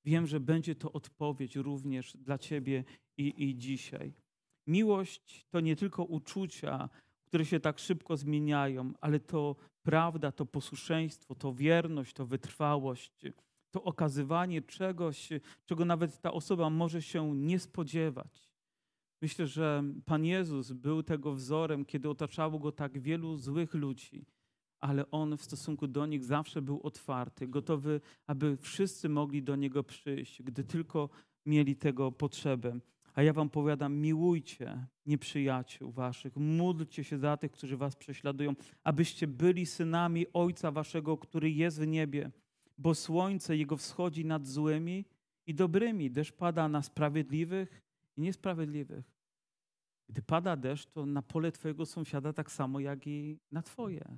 [0.06, 2.84] Wiem, że będzie to odpowiedź również dla Ciebie
[3.17, 4.13] i, i dzisiaj.
[4.67, 6.89] Miłość to nie tylko uczucia,
[7.29, 13.25] które się tak szybko zmieniają, ale to prawda, to posłuszeństwo, to wierność, to wytrwałość
[13.71, 15.29] to okazywanie czegoś,
[15.65, 18.49] czego nawet ta osoba może się nie spodziewać.
[19.21, 24.25] Myślę, że Pan Jezus był tego wzorem, kiedy otaczało go tak wielu złych ludzi,
[24.79, 29.83] ale on w stosunku do nich zawsze był otwarty, gotowy, aby wszyscy mogli do niego
[29.83, 31.09] przyjść, gdy tylko
[31.45, 32.79] mieli tego potrzebę.
[33.19, 39.27] A ja wam powiadam, miłujcie nieprzyjaciół waszych, módlcie się za tych, którzy was prześladują, abyście
[39.27, 42.32] byli synami Ojca waszego, który jest w niebie
[42.77, 45.05] bo słońce jego wschodzi nad złymi
[45.47, 46.12] i dobrymi.
[46.12, 47.82] Deszcz pada na sprawiedliwych
[48.17, 49.05] i niesprawiedliwych.
[50.09, 54.17] Gdy pada deszcz, to na pole twojego sąsiada tak samo, jak i na twoje.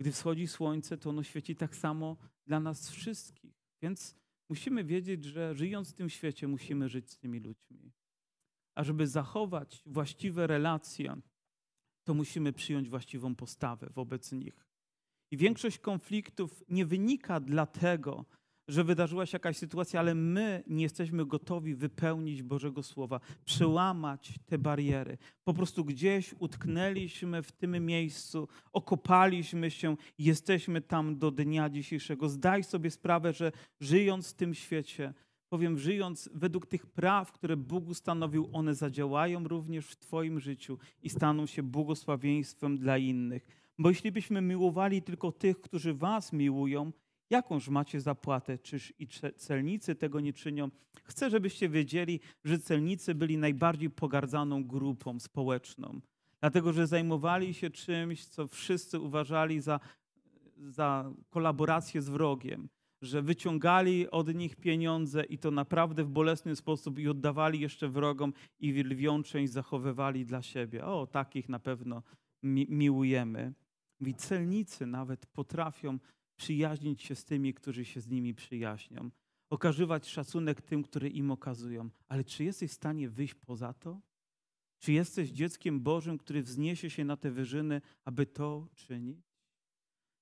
[0.00, 2.16] Gdy wschodzi słońce, to ono świeci tak samo
[2.46, 3.54] dla nas wszystkich.
[3.82, 4.16] Więc
[4.48, 7.92] musimy wiedzieć, że żyjąc w tym świecie, musimy żyć z tymi ludźmi.
[8.74, 11.16] A żeby zachować właściwe relacje,
[12.04, 14.66] to musimy przyjąć właściwą postawę wobec nich.
[15.30, 18.24] I większość konfliktów nie wynika dlatego,
[18.68, 24.58] że wydarzyła się jakaś sytuacja, ale my nie jesteśmy gotowi wypełnić Bożego Słowa, przełamać te
[24.58, 25.18] bariery.
[25.44, 32.28] Po prostu gdzieś utknęliśmy w tym miejscu, okopaliśmy się, jesteśmy tam do dnia dzisiejszego.
[32.28, 35.14] Zdaj sobie sprawę, że żyjąc w tym świecie,
[35.48, 41.10] powiem, żyjąc według tych praw, które Bóg ustanowił, one zadziałają również w Twoim życiu i
[41.10, 43.46] staną się błogosławieństwem dla innych.
[43.78, 46.92] Bo jeśli byśmy miłowali tylko tych, którzy Was miłują,
[47.30, 48.58] jakąż macie zapłatę?
[48.58, 50.70] Czyż i celnicy tego nie czynią?
[51.04, 56.00] Chcę, żebyście wiedzieli, że celnicy byli najbardziej pogardzaną grupą społeczną,
[56.40, 59.80] dlatego że zajmowali się czymś, co wszyscy uważali za,
[60.56, 62.68] za kolaborację z wrogiem
[63.02, 68.32] że wyciągali od nich pieniądze i to naprawdę w bolesny sposób i oddawali jeszcze wrogom
[68.60, 70.84] i lwią część zachowywali dla siebie.
[70.84, 72.02] O, takich na pewno
[72.42, 73.52] mi miłujemy.
[74.00, 75.98] I celnicy nawet potrafią
[76.38, 79.10] przyjaźnić się z tymi, którzy się z nimi przyjaźnią,
[79.50, 81.90] okazywać szacunek tym, które im okazują.
[82.08, 84.00] Ale czy jesteś w stanie wyjść poza to?
[84.78, 89.26] Czy jesteś dzieckiem Bożym, który wzniesie się na te wyżyny, aby to czynić?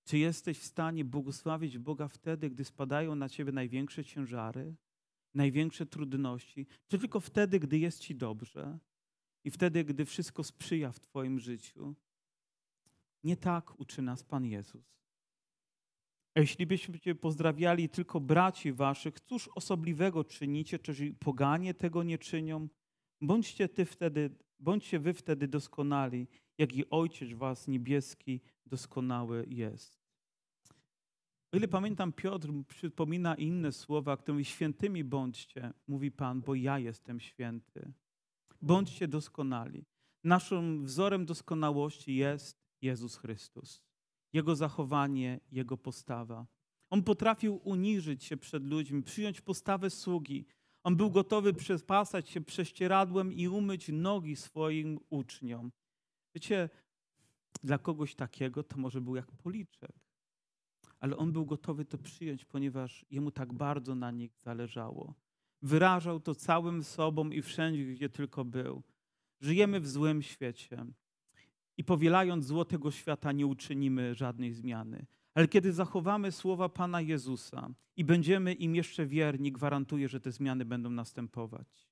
[0.04, 4.74] Czy jesteś w stanie błogosławić Boga wtedy, gdy spadają na ciebie największe ciężary,
[5.34, 8.78] największe trudności, czy tylko wtedy, gdy jest ci dobrze
[9.44, 11.94] i wtedy, gdy wszystko sprzyja w twoim życiu?
[13.24, 14.96] Nie tak uczy nas Pan Jezus.
[16.36, 22.68] A jeśli byście pozdrawiali tylko braci waszych, cóż osobliwego czynicie, czy poganie tego nie czynią?
[23.20, 26.28] Bądźcie, ty wtedy, bądźcie wy wtedy doskonali,
[26.58, 30.00] jak i Ojciec was niebieski doskonały jest.
[31.52, 36.78] O ile pamiętam, Piotr przypomina inne słowa, które mówi, świętymi bądźcie, mówi Pan, bo ja
[36.78, 37.92] jestem święty.
[38.62, 39.84] Bądźcie doskonali.
[40.24, 43.85] Naszym wzorem doskonałości jest Jezus Chrystus.
[44.36, 46.46] Jego zachowanie, Jego postawa.
[46.90, 50.46] On potrafił uniżyć się przed ludźmi, przyjąć postawę sługi.
[50.82, 55.72] On był gotowy przepasać się prześcieradłem i umyć nogi swoim uczniom.
[56.34, 56.68] Wiecie,
[57.62, 59.92] dla kogoś takiego to może był jak policzek,
[61.00, 65.14] ale on był gotowy to przyjąć, ponieważ jemu tak bardzo na nich zależało.
[65.62, 68.82] Wyrażał to całym sobą i wszędzie, gdzie tylko był.
[69.40, 70.86] Żyjemy w złym świecie
[71.76, 75.06] i powielając zło tego świata nie uczynimy żadnej zmiany.
[75.34, 80.64] Ale kiedy zachowamy słowa Pana Jezusa i będziemy im jeszcze wierni, gwarantuję, że te zmiany
[80.64, 81.88] będą następować.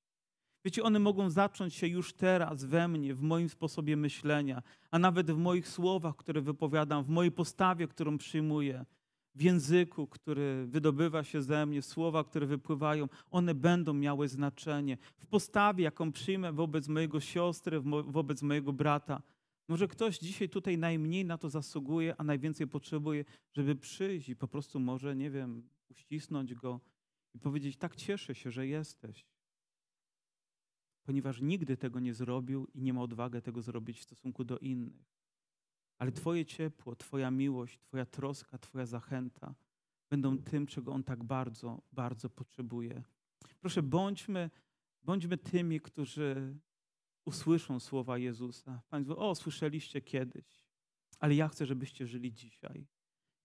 [0.65, 5.31] Wiecie, one mogą zacząć się już teraz we mnie, w moim sposobie myślenia, a nawet
[5.31, 8.85] w moich słowach, które wypowiadam, w mojej postawie, którą przyjmuję,
[9.35, 14.97] w języku, który wydobywa się ze mnie, słowa, które wypływają, one będą miały znaczenie.
[15.17, 19.21] W postawie, jaką przyjmę wobec mojego siostry, wobec mojego brata.
[19.67, 24.47] Może ktoś dzisiaj tutaj najmniej na to zasługuje, a najwięcej potrzebuje, żeby przyjść i po
[24.47, 26.79] prostu może, nie wiem, uścisnąć go
[27.33, 29.25] i powiedzieć: Tak, cieszę się, że jesteś
[31.05, 35.15] ponieważ nigdy tego nie zrobił i nie ma odwagi tego zrobić w stosunku do innych.
[35.97, 39.55] Ale Twoje ciepło, Twoja miłość, Twoja troska, Twoja zachęta
[40.09, 43.03] będą tym, czego On tak bardzo, bardzo potrzebuje.
[43.59, 44.49] Proszę, bądźmy,
[45.03, 46.57] bądźmy tymi, którzy
[47.25, 48.81] usłyszą słowa Jezusa.
[48.89, 50.61] Państwo, o, słyszeliście kiedyś,
[51.19, 52.87] ale ja chcę, żebyście żyli dzisiaj.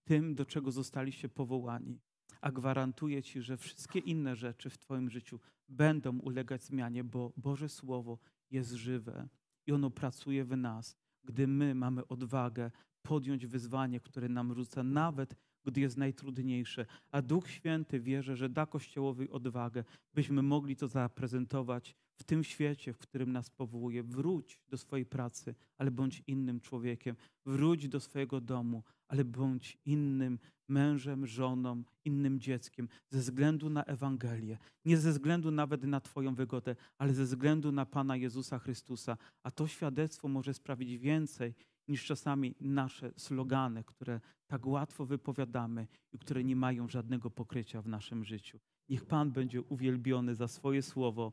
[0.03, 1.99] Tym, do czego zostaliście powołani
[2.41, 7.69] a gwarantuję Ci, że wszystkie inne rzeczy w Twoim życiu będą ulegać zmianie, bo Boże
[7.69, 8.19] Słowo
[8.51, 9.27] jest żywe
[9.67, 12.71] i ono pracuje w nas, gdy my mamy odwagę
[13.01, 16.85] podjąć wyzwanie, które nam rzuca, nawet gdy jest najtrudniejsze.
[17.11, 22.93] A Duch Święty wierzę, że da Kościołowi odwagę, byśmy mogli to zaprezentować w tym świecie,
[22.93, 24.03] w którym nas powołuje.
[24.03, 27.15] Wróć do swojej pracy, ale bądź innym człowiekiem.
[27.45, 34.57] Wróć do swojego domu, ale bądź innym mężem, żoną, innym dzieckiem, ze względu na Ewangelię.
[34.85, 39.17] Nie ze względu nawet na Twoją wygodę, ale ze względu na Pana Jezusa Chrystusa.
[39.43, 41.53] A to świadectwo może sprawić więcej
[41.87, 47.87] niż czasami nasze slogany, które tak łatwo wypowiadamy i które nie mają żadnego pokrycia w
[47.87, 48.59] naszym życiu.
[48.89, 51.31] Niech Pan będzie uwielbiony za swoje słowo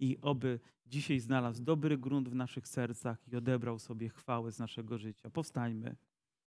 [0.00, 4.98] i oby dzisiaj znalazł dobry grunt w naszych sercach i odebrał sobie chwałę z naszego
[4.98, 5.30] życia.
[5.30, 5.96] Powstańmy.